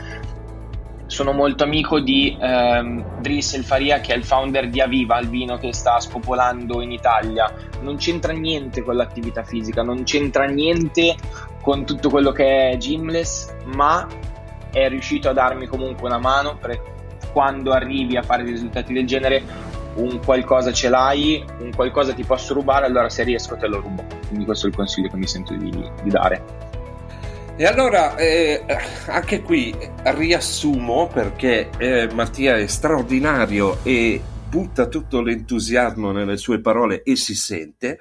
Sono 1.06 1.32
molto 1.32 1.62
amico 1.62 2.00
di 2.00 2.36
ehm, 2.38 3.20
Driss 3.20 3.54
El 3.54 3.64
Faria, 3.64 4.00
che 4.00 4.12
è 4.12 4.16
il 4.16 4.24
founder 4.24 4.68
di 4.68 4.80
Aviva, 4.80 5.18
il 5.20 5.28
vino 5.28 5.56
che 5.56 5.72
sta 5.72 5.98
spopolando 6.00 6.82
in 6.82 6.90
Italia. 6.90 7.52
Non 7.80 7.96
c'entra 7.96 8.32
niente 8.32 8.82
con 8.82 8.96
l'attività 8.96 9.44
fisica, 9.44 9.82
non 9.82 10.02
c'entra 10.02 10.46
niente 10.46 11.14
con 11.62 11.84
tutto 11.84 12.10
quello 12.10 12.32
che 12.32 12.70
è 12.70 12.76
Gymless, 12.76 13.54
ma 13.74 14.06
è 14.76 14.90
riuscito 14.90 15.30
a 15.30 15.32
darmi 15.32 15.66
comunque 15.66 16.06
una 16.06 16.18
mano 16.18 16.58
per 16.58 16.78
quando 17.32 17.72
arrivi 17.72 18.18
a 18.18 18.22
fare 18.22 18.42
risultati 18.42 18.92
del 18.92 19.06
genere 19.06 19.42
un 19.94 20.20
qualcosa 20.22 20.70
ce 20.70 20.90
l'hai, 20.90 21.42
un 21.60 21.74
qualcosa 21.74 22.12
ti 22.12 22.24
posso 22.24 22.52
rubare, 22.52 22.84
allora 22.84 23.08
se 23.08 23.22
riesco 23.22 23.56
te 23.56 23.66
lo 23.68 23.80
rubo. 23.80 24.04
Quindi 24.28 24.44
questo 24.44 24.66
è 24.66 24.68
il 24.68 24.76
consiglio 24.76 25.08
che 25.08 25.16
mi 25.16 25.26
sento 25.26 25.54
di, 25.54 25.70
di 25.70 26.10
dare. 26.10 26.44
E 27.56 27.64
allora, 27.64 28.16
eh, 28.16 28.62
anche 29.06 29.40
qui 29.40 29.74
riassumo 30.02 31.06
perché 31.06 31.70
eh, 31.78 32.10
Mattia 32.12 32.58
è 32.58 32.66
straordinario 32.66 33.78
e 33.82 34.20
butta 34.46 34.88
tutto 34.88 35.22
l'entusiasmo 35.22 36.12
nelle 36.12 36.36
sue 36.36 36.60
parole 36.60 37.02
e 37.02 37.16
si 37.16 37.34
sente. 37.34 37.98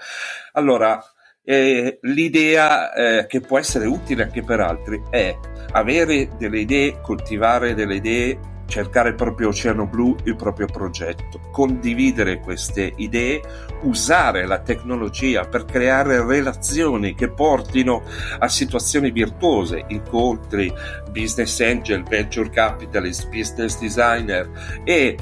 Allora, 0.51 1.01
eh, 1.45 1.99
l'idea 2.01 2.93
eh, 2.93 3.25
che 3.27 3.39
può 3.39 3.59
essere 3.59 3.85
utile 3.85 4.23
anche 4.23 4.43
per 4.43 4.59
altri 4.59 5.01
è 5.09 5.37
avere 5.71 6.29
delle 6.37 6.59
idee, 6.59 6.99
coltivare 7.01 7.73
delle 7.73 7.95
idee 7.95 8.53
cercare 8.67 9.09
il 9.09 9.15
proprio 9.15 9.49
oceano 9.49 9.85
blu, 9.85 10.15
il 10.23 10.35
proprio 10.35 10.65
progetto, 10.65 11.39
condividere 11.51 12.39
queste 12.39 12.93
idee, 12.97 13.41
usare 13.83 14.45
la 14.45 14.59
tecnologia 14.59 15.45
per 15.45 15.65
creare 15.65 16.25
relazioni 16.25 17.13
che 17.13 17.29
portino 17.29 18.03
a 18.39 18.47
situazioni 18.47 19.11
virtuose, 19.11 19.85
incontri, 19.89 20.73
business 21.11 21.59
angel, 21.59 22.03
venture 22.03 22.49
capitalist, 22.49 23.29
business 23.29 23.79
designer 23.79 24.81
e 24.83 25.15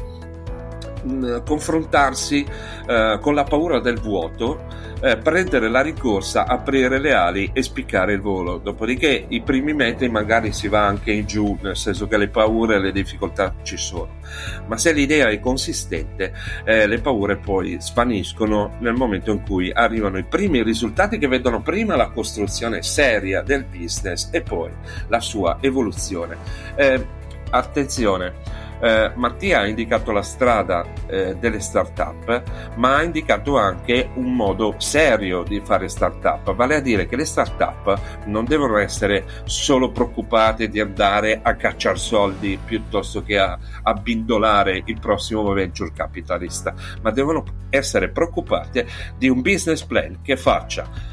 mh, 1.03 1.43
confrontarsi 1.43 2.45
uh, 2.45 3.19
con 3.19 3.35
la 3.35 3.43
paura 3.43 3.79
del 3.79 3.99
vuoto 3.99 4.91
eh, 5.03 5.17
prendere 5.17 5.67
la 5.67 5.81
rincorsa, 5.81 6.47
aprire 6.47 6.97
le 6.97 7.13
ali 7.13 7.51
e 7.53 7.61
spiccare 7.61 8.13
il 8.13 8.21
volo. 8.21 8.57
Dopodiché 8.57 9.25
i 9.27 9.41
primi 9.41 9.73
metri 9.73 10.07
magari 10.07 10.53
si 10.53 10.69
va 10.69 10.85
anche 10.85 11.11
in 11.11 11.25
giù, 11.25 11.57
nel 11.61 11.75
senso 11.75 12.07
che 12.07 12.15
le 12.15 12.29
paure 12.29 12.75
e 12.75 12.79
le 12.79 12.93
difficoltà 12.93 13.53
ci 13.63 13.75
sono. 13.75 14.21
Ma 14.65 14.77
se 14.77 14.93
l'idea 14.93 15.27
è 15.27 15.41
consistente, 15.41 16.33
eh, 16.63 16.87
le 16.87 16.99
paure 16.99 17.35
poi 17.35 17.77
svaniscono 17.81 18.77
nel 18.79 18.93
momento 18.93 19.31
in 19.31 19.43
cui 19.43 19.69
arrivano 19.73 20.17
i 20.17 20.23
primi 20.23 20.63
risultati 20.63 21.17
che 21.17 21.27
vedono 21.27 21.61
prima 21.61 21.97
la 21.97 22.09
costruzione 22.09 22.81
seria 22.81 23.41
del 23.41 23.65
business 23.65 24.29
e 24.31 24.41
poi 24.41 24.71
la 25.09 25.19
sua 25.19 25.57
evoluzione. 25.59 26.37
Eh, 26.75 27.05
attenzione 27.49 28.62
eh, 28.79 29.11
Mattia 29.15 29.59
ha 29.59 29.67
indicato 29.67 30.11
la 30.11 30.21
strada 30.21 30.85
eh, 31.07 31.35
delle 31.39 31.59
start-up, 31.59 32.43
ma 32.75 32.97
ha 32.97 33.03
indicato 33.03 33.57
anche 33.57 34.09
un 34.15 34.35
modo 34.35 34.75
serio 34.77 35.43
di 35.43 35.61
fare 35.63 35.87
start-up, 35.87 36.53
vale 36.53 36.75
a 36.75 36.79
dire 36.79 37.07
che 37.07 37.15
le 37.15 37.25
start-up 37.25 38.25
non 38.25 38.45
devono 38.45 38.77
essere 38.77 39.25
solo 39.45 39.91
preoccupate 39.91 40.67
di 40.67 40.79
andare 40.79 41.39
a 41.41 41.55
cacciare 41.55 41.97
soldi 41.97 42.59
piuttosto 42.63 43.23
che 43.23 43.37
a, 43.37 43.57
a 43.83 43.93
bindolare 43.93 44.81
il 44.85 44.99
prossimo 44.99 45.51
venture 45.53 45.91
capitalista, 45.93 46.73
ma 47.01 47.11
devono 47.11 47.43
essere 47.69 48.09
preoccupate 48.09 48.87
di 49.17 49.29
un 49.29 49.41
business 49.41 49.83
plan 49.83 50.19
che 50.21 50.37
faccia 50.37 51.11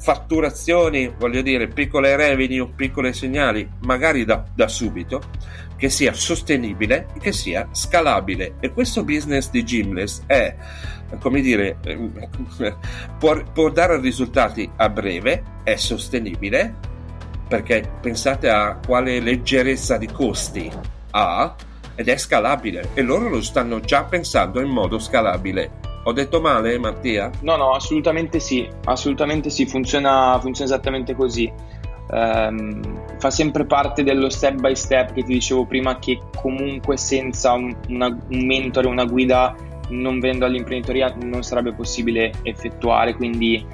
fatturazioni, 0.00 1.12
voglio 1.18 1.42
dire, 1.42 1.68
piccole 1.68 2.16
revenue, 2.16 2.70
piccole 2.74 3.12
segnali, 3.12 3.68
magari 3.80 4.24
da, 4.24 4.42
da 4.54 4.66
subito, 4.66 5.20
che 5.80 5.88
sia 5.88 6.12
sostenibile 6.12 7.06
e 7.14 7.20
che 7.20 7.32
sia 7.32 7.66
scalabile. 7.72 8.56
E 8.60 8.70
questo 8.70 9.02
business 9.02 9.48
di 9.48 9.64
Gymless 9.64 10.24
è, 10.26 10.54
come 11.18 11.40
dire, 11.40 11.78
può, 13.18 13.42
può 13.50 13.70
dare 13.70 13.98
risultati 13.98 14.70
a 14.76 14.90
breve, 14.90 15.42
è 15.62 15.76
sostenibile, 15.76 16.74
perché 17.48 17.90
pensate 17.98 18.50
a 18.50 18.76
quale 18.76 19.20
leggerezza 19.20 19.96
di 19.96 20.06
costi 20.06 20.70
ha 21.12 21.56
ed 21.94 22.08
è 22.08 22.16
scalabile 22.18 22.90
e 22.92 23.00
loro 23.00 23.30
lo 23.30 23.40
stanno 23.40 23.80
già 23.80 24.04
pensando 24.04 24.60
in 24.60 24.68
modo 24.68 24.98
scalabile. 24.98 25.78
Ho 26.04 26.12
detto 26.12 26.42
male, 26.42 26.78
Mattia? 26.78 27.30
No, 27.40 27.56
no, 27.56 27.72
assolutamente 27.72 28.38
sì, 28.38 28.68
assolutamente 28.84 29.48
sì, 29.48 29.64
funziona, 29.64 30.38
funziona 30.40 30.70
esattamente 30.72 31.14
così 31.14 31.50
ehm, 32.12 33.18
fa 33.18 33.30
sempre 33.30 33.64
parte 33.66 34.02
dello 34.02 34.30
step 34.30 34.54
by 34.60 34.74
step 34.74 35.12
che 35.12 35.22
ti 35.22 35.34
dicevo 35.34 35.66
prima 35.66 35.98
che 35.98 36.18
comunque 36.36 36.96
senza 36.96 37.52
un, 37.52 37.74
una, 37.88 38.06
un 38.06 38.46
mentore, 38.46 38.86
una 38.86 39.04
guida 39.04 39.54
non 39.90 40.20
vendo 40.20 40.44
all'imprenditoria 40.44 41.14
non 41.22 41.42
sarebbe 41.42 41.72
possibile 41.72 42.32
effettuare. 42.42 43.14
Quindi 43.14 43.64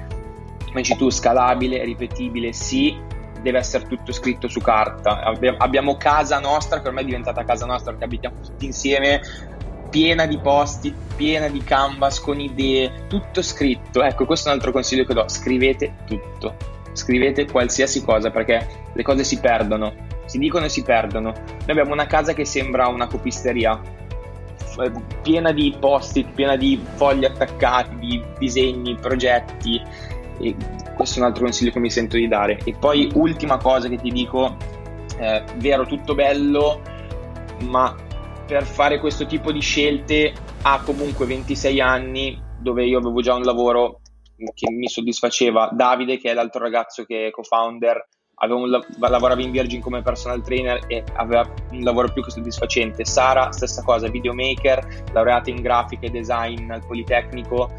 come 0.65 0.81
dici 0.81 0.95
tu 0.95 1.09
scalabile, 1.09 1.83
ripetibile 1.83 2.53
sì 2.53 2.95
deve 3.41 3.59
essere 3.59 3.87
tutto 3.87 4.11
scritto 4.11 4.47
su 4.47 4.59
carta. 4.59 5.21
Abbiamo 5.57 5.95
casa 5.95 6.39
nostra 6.39 6.81
che 6.81 6.87
ormai 6.87 7.03
è 7.03 7.05
diventata 7.05 7.43
casa 7.43 7.65
nostra 7.65 7.91
perché 7.91 8.05
abitiamo 8.05 8.35
tutti 8.41 8.65
insieme 8.65 9.21
piena 9.89 10.25
di 10.25 10.37
posti, 10.37 10.93
piena 11.15 11.47
di 11.47 11.63
canvas 11.63 12.19
con 12.19 12.39
idee, 12.39 13.05
tutto 13.07 13.41
scritto. 13.41 14.03
Ecco, 14.03 14.25
questo 14.25 14.49
è 14.49 14.51
un 14.51 14.57
altro 14.57 14.73
consiglio 14.73 15.05
che 15.05 15.13
do: 15.13 15.29
scrivete 15.29 15.93
tutto 16.05 16.76
scrivete 16.97 17.45
qualsiasi 17.45 18.03
cosa 18.03 18.31
perché 18.31 18.67
le 18.93 19.03
cose 19.03 19.23
si 19.23 19.39
perdono, 19.39 19.93
si 20.25 20.37
dicono 20.37 20.65
e 20.65 20.69
si 20.69 20.83
perdono. 20.83 21.31
Noi 21.31 21.69
abbiamo 21.69 21.93
una 21.93 22.07
casa 22.07 22.33
che 22.33 22.45
sembra 22.45 22.87
una 22.87 23.07
copisteria, 23.07 23.79
piena 25.21 25.51
di 25.51 25.75
post-it, 25.79 26.31
piena 26.33 26.55
di 26.55 26.79
fogli 26.95 27.25
attaccati, 27.25 27.95
di 27.95 28.23
disegni, 28.37 28.95
progetti. 28.95 29.81
E 30.39 30.55
questo 30.95 31.17
è 31.17 31.21
un 31.21 31.27
altro 31.27 31.43
consiglio 31.43 31.71
che 31.71 31.79
mi 31.79 31.89
sento 31.89 32.17
di 32.17 32.27
dare. 32.27 32.59
E 32.63 32.75
poi, 32.77 33.09
ultima 33.13 33.57
cosa 33.57 33.87
che 33.87 33.97
ti 33.97 34.11
dico, 34.11 34.55
eh, 35.17 35.43
vero, 35.57 35.85
tutto 35.85 36.13
bello, 36.13 36.81
ma 37.61 37.95
per 38.45 38.63
fare 38.63 38.99
questo 38.99 39.25
tipo 39.25 39.51
di 39.51 39.61
scelte 39.61 40.33
ha 40.61 40.81
comunque 40.81 41.25
26 41.25 41.81
anni, 41.81 42.41
dove 42.59 42.85
io 42.85 42.99
avevo 42.99 43.21
già 43.21 43.33
un 43.33 43.43
lavoro 43.43 44.01
che 44.53 44.71
mi 44.71 44.87
soddisfaceva. 44.87 45.69
Davide, 45.71 46.17
che 46.17 46.31
è 46.31 46.33
l'altro 46.33 46.61
ragazzo 46.61 47.03
che 47.03 47.27
è 47.27 47.31
co-founder, 47.31 48.07
un, 48.49 48.79
lavorava 48.99 49.41
in 49.41 49.51
Virgin 49.51 49.81
come 49.81 50.03
personal 50.03 50.43
trainer 50.43 50.83
e 50.87 51.03
aveva 51.15 51.51
un 51.71 51.79
lavoro 51.81 52.11
più 52.11 52.23
che 52.23 52.29
soddisfacente. 52.29 53.03
Sara, 53.03 53.51
stessa 53.51 53.83
cosa, 53.83 54.09
videomaker, 54.09 55.05
laureata 55.11 55.49
in 55.49 55.61
grafica 55.61 56.05
e 56.05 56.11
design 56.11 56.69
al 56.71 56.85
Politecnico, 56.85 57.71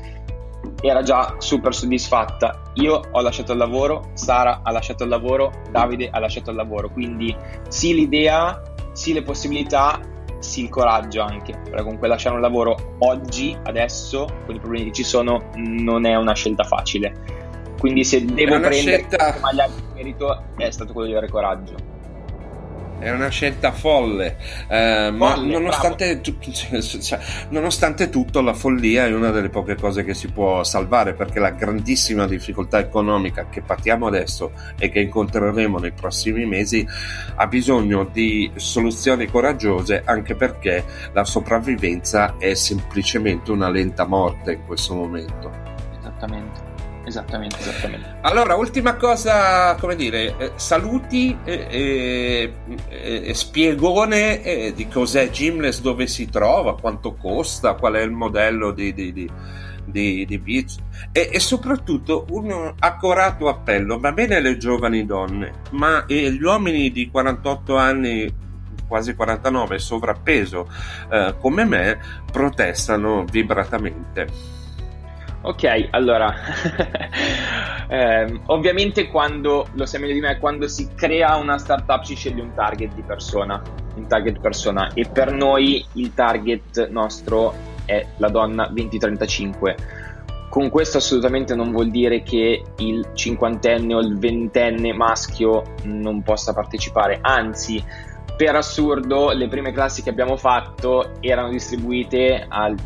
era 0.82 1.02
già 1.02 1.36
super 1.38 1.74
soddisfatta. 1.74 2.72
Io 2.74 3.00
ho 3.10 3.20
lasciato 3.20 3.52
il 3.52 3.58
lavoro, 3.58 4.10
Sara 4.14 4.60
ha 4.62 4.70
lasciato 4.70 5.04
il 5.04 5.10
lavoro, 5.10 5.52
Davide 5.70 6.08
ha 6.10 6.18
lasciato 6.18 6.50
il 6.50 6.56
lavoro. 6.56 6.90
Quindi 6.90 7.34
sì 7.68 7.94
l'idea, 7.94 8.60
sì 8.92 9.12
le 9.12 9.22
possibilità, 9.22 10.00
sì 10.38 10.62
il 10.62 10.68
coraggio 10.68 11.22
anche, 11.22 11.58
perché 11.64 11.82
comunque 11.82 12.08
lasciare 12.08 12.34
un 12.34 12.40
lavoro 12.40 12.96
oggi, 12.98 13.56
adesso, 13.64 14.26
con 14.46 14.54
i 14.54 14.58
problemi 14.58 14.86
che 14.86 14.92
ci 14.92 15.04
sono, 15.04 15.50
non 15.54 16.06
è 16.06 16.14
una 16.16 16.34
scelta 16.34 16.64
facile. 16.64 17.36
Quindi 17.78 18.04
se 18.04 18.24
devo 18.24 18.58
prendere 18.58 18.74
scelta... 18.74 19.36
maglia 19.40 19.68
di 19.68 19.82
merito 19.94 20.44
è 20.56 20.70
stato 20.70 20.92
quello 20.92 21.08
di 21.08 21.14
avere 21.14 21.30
coraggio. 21.30 21.87
È 22.98 23.10
una 23.10 23.28
scelta 23.28 23.70
folle, 23.70 24.36
eh, 24.68 25.06
folle 25.06 25.10
ma 25.12 25.36
nonostante, 25.36 26.20
tu, 26.20 26.36
cioè, 26.40 27.18
nonostante, 27.50 28.10
tutto 28.10 28.40
la 28.40 28.54
follia 28.54 29.06
è 29.06 29.12
una 29.12 29.30
delle 29.30 29.50
poche 29.50 29.76
cose 29.76 30.02
che 30.02 30.14
si 30.14 30.28
può 30.28 30.64
salvare 30.64 31.14
perché 31.14 31.38
la 31.38 31.50
grandissima 31.50 32.26
difficoltà 32.26 32.78
economica 32.78 33.48
che 33.48 33.62
partiamo 33.62 34.06
adesso 34.06 34.50
e 34.78 34.90
che 34.90 35.00
incontreremo 35.00 35.78
nei 35.78 35.92
prossimi 35.92 36.44
mesi 36.44 36.86
ha 37.36 37.46
bisogno 37.46 38.08
di 38.10 38.50
soluzioni 38.56 39.26
coraggiose 39.26 40.02
anche 40.04 40.34
perché 40.34 40.84
la 41.12 41.24
sopravvivenza 41.24 42.36
è 42.38 42.54
semplicemente 42.54 43.52
una 43.52 43.70
lenta 43.70 44.06
morte 44.06 44.52
in 44.52 44.66
questo 44.66 44.94
momento. 44.94 45.50
Esattamente. 45.98 46.77
Esattamente, 47.08 47.58
esattamente. 47.58 48.18
Allora, 48.20 48.54
ultima 48.54 48.96
cosa, 48.96 49.74
come 49.76 49.96
dire, 49.96 50.36
eh, 50.36 50.52
saluti 50.56 51.36
e, 51.42 51.66
e, 51.70 52.52
e 53.24 53.34
spiegone 53.34 54.42
eh, 54.42 54.72
di 54.74 54.86
cos'è 54.88 55.30
Gymless, 55.30 55.80
dove 55.80 56.06
si 56.06 56.28
trova, 56.28 56.76
quanto 56.76 57.14
costa, 57.14 57.74
qual 57.74 57.94
è 57.94 58.02
il 58.02 58.10
modello 58.10 58.72
di, 58.72 58.92
di, 58.92 59.12
di, 59.14 59.30
di, 59.86 60.26
di 60.26 60.38
beach 60.38 60.76
e, 61.10 61.30
e, 61.32 61.40
soprattutto 61.40 62.26
un 62.28 62.74
accorato 62.78 63.48
appello, 63.48 63.98
va 63.98 64.12
bene 64.12 64.40
le 64.40 64.58
giovani 64.58 65.06
donne, 65.06 65.62
ma 65.70 66.04
gli 66.06 66.42
uomini 66.42 66.90
di 66.90 67.08
48 67.10 67.76
anni 67.76 68.46
quasi 68.86 69.14
49 69.14 69.78
sovrappeso 69.78 70.68
eh, 71.10 71.34
come 71.40 71.64
me 71.64 71.98
protestano 72.30 73.24
vibratamente. 73.24 74.57
Ok, 75.40 75.88
allora, 75.90 76.34
eh, 77.88 78.40
ovviamente 78.46 79.08
quando, 79.08 79.68
lo 79.72 79.86
sai 79.86 80.00
meglio 80.00 80.14
di 80.14 80.20
me, 80.20 80.38
quando 80.38 80.66
si 80.66 80.88
crea 80.94 81.36
una 81.36 81.58
startup 81.58 82.02
si 82.02 82.16
sceglie 82.16 82.42
un 82.42 82.52
target 82.54 82.92
di 82.94 83.02
persona, 83.02 83.62
un 83.94 84.06
target 84.08 84.40
persona 84.40 84.90
e 84.94 85.06
per 85.10 85.32
noi 85.32 85.84
il 85.92 86.12
target 86.12 86.88
nostro 86.88 87.54
è 87.84 88.04
la 88.16 88.28
donna 88.28 88.68
20-35. 88.68 89.74
Con 90.50 90.70
questo 90.70 90.98
assolutamente 90.98 91.54
non 91.54 91.70
vuol 91.70 91.90
dire 91.90 92.22
che 92.22 92.64
il 92.78 93.10
cinquantenne 93.14 93.94
o 93.94 94.00
il 94.00 94.18
ventenne 94.18 94.92
maschio 94.92 95.74
non 95.84 96.22
possa 96.22 96.52
partecipare, 96.52 97.18
anzi 97.20 97.82
per 98.36 98.56
assurdo 98.56 99.32
le 99.32 99.46
prime 99.46 99.72
classi 99.72 100.02
che 100.02 100.10
abbiamo 100.10 100.36
fatto 100.36 101.16
erano 101.20 101.50
distribuite 101.50 102.44
al 102.48 102.76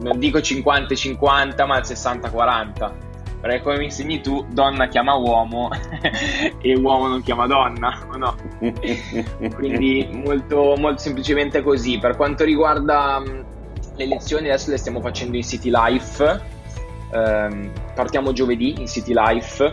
non 0.00 0.18
dico 0.18 0.38
50-50 0.38 1.66
ma 1.66 1.76
al 1.76 1.82
60-40 1.82 2.92
perché 3.40 3.62
come 3.62 3.78
mi 3.78 3.84
insegni 3.84 4.20
tu 4.20 4.44
donna 4.50 4.88
chiama 4.88 5.14
uomo 5.14 5.68
e 6.60 6.76
uomo 6.76 7.06
non 7.06 7.22
chiama 7.22 7.46
donna 7.46 8.06
no? 8.16 8.34
quindi 9.54 10.08
molto, 10.12 10.74
molto 10.76 10.98
semplicemente 10.98 11.62
così. 11.62 11.98
Per 11.98 12.16
quanto 12.16 12.44
riguarda 12.44 13.22
le 13.96 14.06
lezioni 14.06 14.48
adesso 14.48 14.70
le 14.70 14.78
stiamo 14.78 15.00
facendo 15.00 15.36
in 15.36 15.42
City 15.42 15.70
Life. 15.70 16.42
Ehm, 17.12 17.70
partiamo 17.94 18.32
giovedì 18.32 18.74
in 18.78 18.86
City 18.86 19.12
Life 19.14 19.72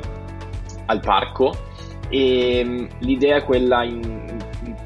al 0.86 1.00
parco. 1.00 1.56
E 2.10 2.90
l'idea 3.00 3.38
è 3.38 3.44
quella 3.44 3.84
in, 3.84 4.23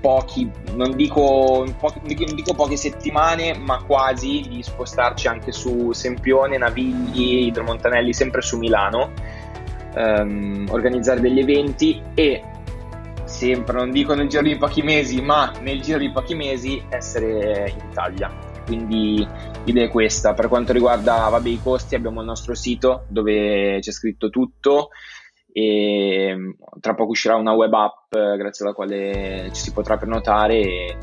pochi, 0.08 0.50
non 0.74 0.96
dico, 0.96 1.66
pochi, 1.78 2.00
non 2.26 2.34
dico 2.34 2.54
poche 2.54 2.78
settimane, 2.78 3.58
ma 3.58 3.84
quasi 3.84 4.42
di 4.48 4.64
spostarci 4.64 5.28
anche 5.28 5.52
su 5.52 5.92
Sempione, 5.92 6.58
Navigli, 6.58 7.48
Idromontanelli, 7.48 8.14
sempre 8.14 8.42
su 8.42 8.58
Milano, 8.58 9.12
ehm, 9.94 10.68
organizzare 10.72 11.20
degli 11.20 11.40
eventi 11.40 12.02
e 12.14 12.42
sempre, 13.26 13.76
non 13.76 13.92
dico 13.92 14.14
nel 14.14 14.30
giro 14.30 14.44
di 14.44 14.56
pochi 14.56 14.82
mesi, 14.82 15.22
ma 15.22 15.52
nel 15.60 15.82
giro 15.82 15.98
di 15.98 16.10
pochi 16.10 16.36
mesi 16.36 16.82
essere 16.88 17.70
in 17.70 17.90
Italia. 17.92 18.32
Quindi 18.66 19.28
l'idea 19.66 19.88
è 19.88 19.90
questa. 19.90 20.34
Per 20.34 20.48
quanto 20.48 20.72
riguarda 20.72 21.28
vabbè, 21.28 21.50
i 21.50 21.60
costi, 21.62 21.96
abbiamo 21.96 22.22
il 22.22 22.28
nostro 22.28 22.56
sito 22.56 23.04
dove 23.10 23.80
c'è 23.82 23.92
scritto 23.92 24.30
tutto 24.30 24.88
e 25.60 26.36
mm, 26.36 26.50
tra 26.80 26.94
poco 26.94 27.12
uscirà 27.12 27.36
una 27.36 27.54
web 27.54 27.74
app 27.74 28.14
eh, 28.14 28.38
grazie 28.38 28.64
alla 28.64 28.76
quale 28.76 29.50
ci 29.54 29.62
si 29.62 29.72
potrà 29.72 29.98
prenotare 29.98 30.60
e 30.60 30.98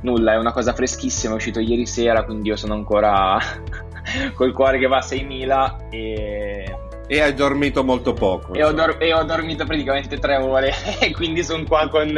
nulla, 0.00 0.32
è 0.32 0.36
una 0.38 0.52
cosa 0.52 0.72
freschissima, 0.72 1.34
è 1.34 1.36
uscito 1.36 1.60
ieri 1.60 1.84
sera, 1.84 2.24
quindi 2.24 2.48
io 2.48 2.56
sono 2.56 2.72
ancora 2.72 3.38
col 4.32 4.54
cuore 4.54 4.78
che 4.78 4.86
va 4.86 4.96
a 4.96 5.04
6.000 5.04 5.90
e... 5.90 6.74
E 7.06 7.20
hai 7.20 7.34
dormito 7.34 7.82
molto 7.82 8.12
poco. 8.12 8.54
E 8.54 8.64
ho, 8.64 8.70
dor- 8.70 8.96
e 8.98 9.12
ho, 9.12 9.24
dormito 9.24 9.66
praticamente 9.66 10.16
tre 10.18 10.36
ore 10.36 10.72
e 11.00 11.12
quindi 11.12 11.42
sono 11.42 11.64
qua 11.64 11.88
con 11.88 12.08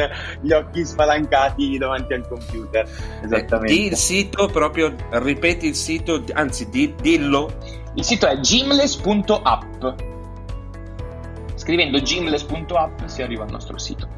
gli 0.43 0.53
occhi 0.53 0.85
spalancati 0.85 1.79
davanti 1.79 2.13
al 2.13 2.29
computer. 2.29 2.87
Esattamente. 3.23 3.73
Eh, 3.73 3.87
il 3.87 3.97
sito 3.97 4.47
proprio, 4.47 4.95
ripeti 5.13 5.67
il 5.67 5.75
sito, 5.75 6.23
anzi 6.35 6.69
di, 6.69 6.95
dillo. 7.01 7.51
Il 7.95 8.05
sito 8.05 8.29
è 8.29 8.39
gymless.app 8.39 10.12
Scrivendo 11.63 12.01
gymless.app 12.01 13.05
si 13.05 13.23
arriva 13.23 13.45
al 13.45 13.51
nostro 13.53 13.79
sito. 13.79 14.09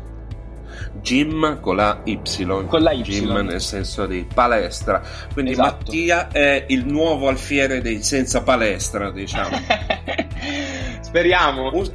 Gym 1.02 1.60
con 1.60 1.76
la 1.76 2.00
Y, 2.04 2.18
con 2.66 2.82
la 2.82 2.92
Y. 2.92 3.02
Gym 3.02 3.32
nel 3.32 3.60
senso 3.60 4.06
di 4.06 4.26
palestra. 4.32 5.02
Quindi 5.30 5.50
esatto. 5.50 5.76
Mattia 5.84 6.28
è 6.28 6.64
il 6.68 6.86
nuovo 6.86 7.28
alfiere 7.28 7.82
dei 7.82 8.02
senza 8.02 8.42
palestra, 8.42 9.10
diciamo. 9.10 9.58
Speriamo. 11.02 11.70
Un, 11.74 11.86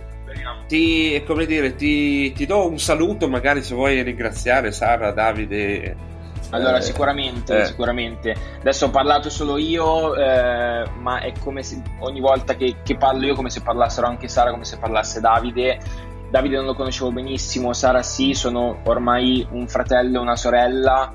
ti, 0.67 1.23
come 1.25 1.47
dire, 1.47 1.73
ti, 1.73 2.31
ti, 2.33 2.45
do 2.45 2.69
un 2.69 2.77
saluto, 2.77 3.27
magari 3.27 3.63
se 3.63 3.73
vuoi 3.73 4.03
ringraziare 4.03 4.71
Sara, 4.71 5.11
Davide 5.11 5.95
allora, 6.51 6.77
eh, 6.77 6.81
sicuramente, 6.81 7.61
eh. 7.61 7.65
sicuramente. 7.65 8.35
Adesso 8.59 8.87
ho 8.87 8.89
parlato 8.89 9.29
solo 9.29 9.57
io, 9.57 10.15
eh, 10.15 10.89
ma 10.99 11.19
è 11.19 11.31
come 11.39 11.61
se 11.63 11.81
ogni 11.99 12.19
volta 12.19 12.55
che, 12.55 12.77
che, 12.83 12.95
parlo 12.95 13.25
io, 13.25 13.35
come 13.35 13.49
se 13.49 13.61
parlassero 13.61 14.07
anche 14.07 14.27
Sara, 14.27 14.51
come 14.51 14.65
se 14.65 14.77
parlasse 14.77 15.19
Davide. 15.19 15.79
Davide 16.29 16.57
non 16.57 16.65
lo 16.65 16.75
conoscevo 16.75 17.11
benissimo, 17.11 17.73
Sara 17.73 18.01
sì, 18.01 18.33
sono 18.33 18.79
ormai 18.85 19.45
un 19.51 19.67
fratello 19.67 20.17
e 20.17 20.21
una 20.21 20.35
sorella. 20.35 21.13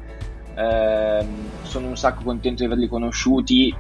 Ehm, 0.57 1.49
sono 1.63 1.89
un 1.89 1.97
sacco 1.97 2.23
contento 2.23 2.63
di 2.63 2.67
averli 2.67 2.89
conosciuti. 2.89 3.75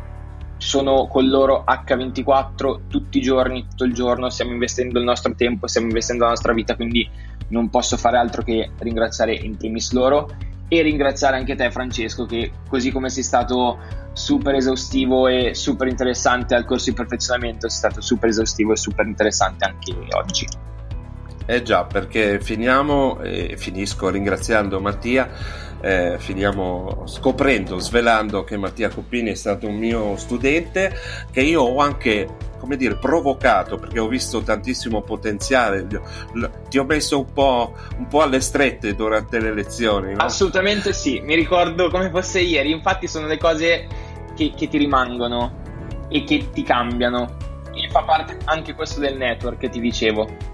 Sono 0.57 1.07
con 1.09 1.29
loro 1.29 1.65
H24 1.67 2.83
tutti 2.89 3.19
i 3.19 3.21
giorni, 3.21 3.67
tutto 3.69 3.85
il 3.85 3.93
giorno. 3.93 4.29
Stiamo 4.29 4.53
investendo 4.53 4.99
il 4.99 5.05
nostro 5.05 5.35
tempo, 5.35 5.69
stiamo 5.69 5.89
investendo 5.89 6.25
la 6.25 6.31
nostra 6.31 6.53
vita, 6.53 6.75
quindi 6.75 7.09
non 7.49 7.69
posso 7.69 7.97
fare 7.97 8.17
altro 8.17 8.43
che 8.43 8.71
ringraziare 8.79 9.35
in 9.35 9.57
primis 9.57 9.93
loro 9.93 10.29
e 10.69 10.83
ringraziare 10.83 11.37
anche 11.37 11.55
te 11.55 11.71
Francesco 11.71 12.27
che 12.27 12.51
così 12.69 12.91
come 12.91 13.09
sei 13.09 13.23
stato 13.23 13.79
super 14.13 14.55
esaustivo 14.55 15.29
e 15.29 15.55
super 15.55 15.89
interessante 15.89 16.55
al 16.55 16.65
corso 16.65 16.91
di 16.91 16.97
perfezionamento 16.97 17.69
sei 17.69 17.79
stato 17.79 18.01
super 18.01 18.29
esaustivo 18.29 18.73
e 18.73 18.77
super 18.77 19.07
interessante 19.07 19.65
anche 19.65 19.93
oggi. 20.13 20.47
Eh 21.47 21.63
già 21.63 21.85
perché 21.85 22.41
finiamo 22.41 23.21
e 23.21 23.57
finisco 23.59 24.09
ringraziando 24.09 24.81
Mattia 24.81 25.29
eh, 25.85 26.17
finiamo 26.19 27.03
scoprendo, 27.05 27.79
svelando 27.79 28.43
che 28.45 28.57
Mattia 28.57 28.89
Coppini 28.89 29.31
è 29.31 29.35
stato 29.35 29.69
un 29.69 29.77
mio 29.77 30.17
studente 30.17 30.91
che 31.31 31.43
io 31.43 31.61
ho 31.61 31.79
anche 31.81 32.27
come 32.65 32.77
dire, 32.79 32.97
provocato 32.97 33.77
perché 33.77 33.99
ho 33.99 34.09
visto 34.09 34.41
tantissimo 34.41 35.03
potenziale, 35.03 35.87
ti 36.71 36.79
ho 36.79 36.85
messo 36.85 37.19
un 37.19 37.31
po', 37.31 37.75
un 37.99 38.07
po 38.07 38.23
alle 38.23 38.41
strette 38.41 38.95
durante 38.95 39.39
le 39.39 39.53
lezioni. 39.53 40.15
No? 40.15 40.23
Assolutamente 40.23 40.95
sì, 40.95 41.21
mi 41.21 41.35
ricordo 41.35 41.91
come 41.91 42.09
fosse 42.09 42.41
ieri, 42.41 42.71
infatti 42.71 43.07
sono 43.07 43.27
le 43.27 43.37
cose 43.37 43.87
che, 44.35 44.55
che 44.57 44.69
ti 44.69 44.79
rimangono 44.79 45.61
e 46.09 46.25
che 46.25 46.49
ti 46.53 46.63
cambiano 46.63 47.37
e 47.75 47.89
fa 47.91 48.03
parte 48.03 48.39
anche 48.45 48.75
questo 48.75 49.01
del 49.01 49.19
network 49.19 49.69
ti 49.69 49.81
dicevo 49.81 50.54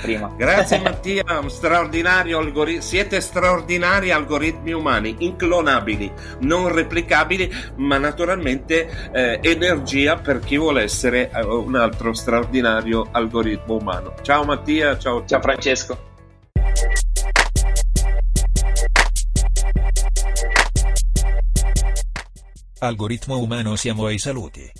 prima. 0.00 0.32
Grazie 0.36 0.80
Mattia, 0.84 1.24
straordinario 1.48 2.38
algoritmo. 2.38 2.82
Siete 2.82 3.20
straordinari 3.20 4.10
algoritmi 4.10 4.72
umani, 4.72 5.16
inclonabili, 5.20 6.12
non 6.40 6.72
replicabili, 6.72 7.52
ma 7.76 7.98
naturalmente 7.98 9.10
eh, 9.12 9.38
energia 9.42 10.16
per 10.16 10.40
chi 10.40 10.56
vuole 10.56 10.82
essere 10.82 11.30
eh, 11.30 11.44
un 11.44 11.74
altro 11.76 12.12
straordinario 12.12 13.08
algoritmo 13.10 13.76
umano. 13.76 14.14
Ciao 14.22 14.44
Mattia, 14.44 14.98
ciao. 14.98 15.24
Ciao 15.24 15.40
Francesco. 15.40 16.14
Algoritmo 22.78 23.38
umano 23.38 23.74
siamo 23.74 24.04
ai 24.06 24.18
saluti. 24.18 24.70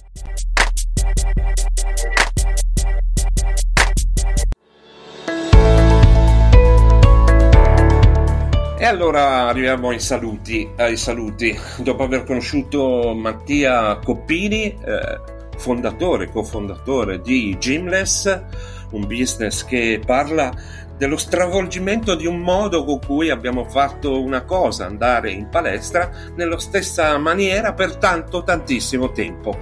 Allora 8.87 9.49
arriviamo 9.49 9.89
ai 9.89 9.99
saluti, 9.99 10.71
ai 10.77 10.97
saluti. 10.97 11.59
Dopo 11.79 12.05
aver 12.05 12.23
conosciuto 12.25 13.15
Mattia 13.15 13.97
Coppini, 13.97 14.65
eh, 14.67 15.21
fondatore, 15.57 16.31
cofondatore 16.31 17.21
di 17.21 17.57
Gymless, 17.59 18.43
un 18.91 19.07
business 19.07 19.65
che 19.65 20.01
parla 20.05 20.53
dello 20.97 21.17
stravolgimento 21.17 22.15
di 22.15 22.27
un 22.27 22.39
modo 22.39 22.85
con 22.85 23.01
cui 23.01 23.29
abbiamo 23.29 23.65
fatto 23.65 24.23
una 24.23 24.45
cosa, 24.45 24.87
andare 24.87 25.31
in 25.33 25.49
palestra 25.49 26.11
nella 26.37 26.59
stessa 26.59 27.19
maniera 27.19 27.73
per 27.73 27.97
tanto, 27.97 28.45
tantissimo 28.45 29.11
tempo. 29.11 29.59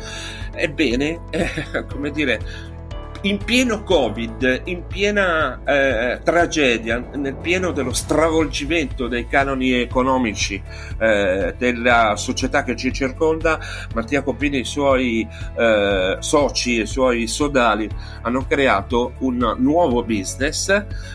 Ebbene, 0.52 1.20
eh, 1.30 1.86
come 1.88 2.10
dire, 2.10 2.38
in 3.24 3.38
pieno 3.42 3.82
Covid, 3.82 4.62
in 4.64 4.86
piena 4.86 5.60
eh, 5.64 6.20
tragedia, 6.22 7.02
nel 7.14 7.36
pieno 7.36 7.72
dello 7.72 7.92
stravolgimento 7.92 9.08
dei 9.08 9.26
canoni 9.26 9.72
economici 9.72 10.62
eh, 10.98 11.54
della 11.56 12.16
società 12.16 12.64
che 12.64 12.76
ci 12.76 12.92
circonda, 12.92 13.58
Mattia 13.94 14.22
Copini 14.22 14.56
e 14.56 14.60
i 14.60 14.64
suoi 14.64 15.26
eh, 15.56 16.16
soci 16.18 16.78
e 16.78 16.82
i 16.82 16.86
suoi 16.86 17.26
sodali 17.26 17.88
hanno 18.22 18.44
creato 18.46 19.14
un 19.20 19.54
nuovo 19.58 20.02
business 20.02 20.68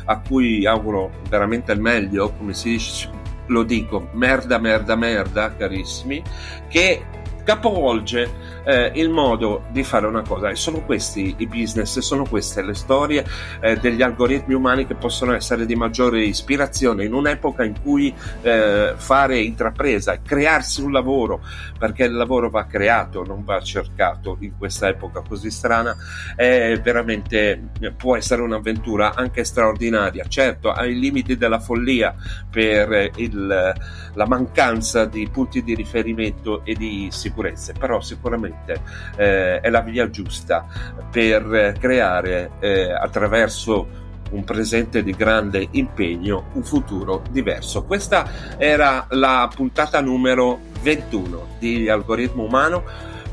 a 0.05 0.19
cui 0.19 0.65
auguro 0.65 1.11
veramente 1.29 1.71
il 1.73 1.79
meglio, 1.79 2.31
come 2.31 2.55
si 2.55 2.71
dice, 2.71 3.09
lo 3.47 3.63
dico, 3.63 4.09
merda, 4.13 4.57
merda, 4.57 4.95
merda, 4.95 5.55
carissimi, 5.55 6.23
che 6.67 7.03
capovolge 7.49 8.31
eh, 8.63 8.91
il 8.93 9.09
modo 9.09 9.63
di 9.71 9.83
fare 9.83 10.05
una 10.05 10.21
cosa. 10.21 10.49
E 10.49 10.55
sono 10.55 10.81
questi 10.81 11.33
i 11.39 11.47
business, 11.47 11.97
sono 11.97 12.23
queste 12.25 12.61
le 12.61 12.75
storie 12.75 13.25
eh, 13.59 13.75
degli 13.77 14.03
algoritmi 14.03 14.53
umani 14.53 14.85
che 14.85 14.93
possono 14.93 15.33
essere 15.33 15.65
di 15.65 15.73
maggiore 15.73 16.21
ispirazione. 16.21 17.05
In 17.05 17.13
un'epoca 17.15 17.63
in 17.63 17.81
cui 17.81 18.13
eh, 18.43 18.93
fare 18.95 19.39
intrapresa, 19.39 20.21
crearsi 20.21 20.83
un 20.83 20.91
lavoro, 20.91 21.41
perché 21.79 22.03
il 22.03 22.13
lavoro 22.13 22.51
va 22.51 22.67
creato, 22.67 23.25
non 23.25 23.43
va 23.43 23.59
cercato 23.61 24.37
in 24.41 24.55
questa 24.55 24.87
epoca 24.87 25.23
così 25.27 25.49
strana, 25.49 25.95
è 26.35 26.79
veramente 26.83 27.69
può 27.97 28.15
essere 28.15 28.43
un'avventura 28.43 29.15
anche 29.15 29.43
straordinaria, 29.43 30.25
certo 30.27 30.69
ai 30.71 30.99
limiti 30.99 31.35
della 31.35 31.59
follia 31.59 32.13
per 32.47 33.09
il, 33.15 33.73
la 34.13 34.27
mancanza 34.27 35.05
di 35.05 35.27
punti 35.31 35.63
di 35.63 35.73
riferimento 35.73 36.63
e 36.63 36.75
di 36.75 37.07
sicurezze, 37.39 37.73
però 37.73 38.01
sicuramente 38.01 38.81
eh, 39.15 39.61
è 39.61 39.69
la 39.69 39.81
via 39.81 40.09
giusta 40.09 40.65
per 41.09 41.75
creare 41.79 42.51
eh, 42.59 42.91
attraverso 42.91 44.07
un 44.31 44.43
presente 44.43 45.01
di 45.01 45.11
grande 45.13 45.67
impegno, 45.71 46.49
un 46.53 46.63
futuro 46.63 47.23
diverso. 47.31 47.83
Questa 47.83 48.57
era 48.57 49.07
la 49.09 49.49
puntata 49.53 50.01
numero 50.01 50.59
21 50.81 51.55
di 51.57 51.89
Algoritmo 51.89 52.43
Umano 52.43 52.83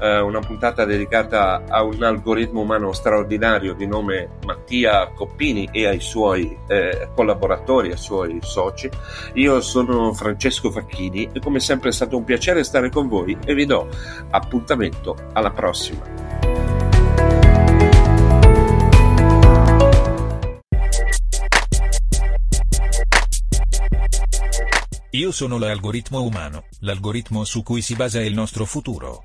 eh, 0.00 0.20
una 0.20 0.40
puntata 0.40 0.84
dedicata 0.84 1.64
a 1.68 1.82
un 1.82 2.02
algoritmo 2.02 2.60
umano 2.60 2.92
straordinario 2.92 3.74
di 3.74 3.86
nome 3.86 4.38
Mattia 4.44 5.08
Coppini 5.14 5.68
e 5.72 5.86
ai 5.86 6.00
suoi 6.00 6.56
eh, 6.66 7.08
collaboratori, 7.14 7.90
ai 7.90 7.96
suoi 7.96 8.38
soci. 8.42 8.88
Io 9.34 9.60
sono 9.60 10.12
Francesco 10.12 10.70
Facchini 10.70 11.28
e 11.32 11.40
come 11.40 11.60
sempre 11.60 11.90
è 11.90 11.92
stato 11.92 12.16
un 12.16 12.24
piacere 12.24 12.64
stare 12.64 12.90
con 12.90 13.08
voi 13.08 13.36
e 13.44 13.54
vi 13.54 13.66
do 13.66 13.88
appuntamento 14.30 15.16
alla 15.32 15.50
prossima. 15.50 16.26
Io 25.16 25.32
sono 25.32 25.56
l'algoritmo 25.56 26.20
umano, 26.20 26.64
l'algoritmo 26.80 27.44
su 27.44 27.62
cui 27.62 27.80
si 27.80 27.94
basa 27.94 28.20
il 28.20 28.34
nostro 28.34 28.66
futuro. 28.66 29.24